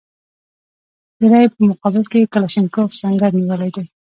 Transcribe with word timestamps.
د 1.19 1.21
رایې 1.31 1.47
په 1.53 1.59
مقابل 1.69 2.03
کې 2.11 2.31
کلاشینکوف 2.33 2.89
سنګر 3.01 3.31
نیولی 3.39 3.69
دی. 3.75 3.85